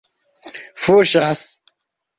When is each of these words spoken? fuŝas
fuŝas 0.85 1.47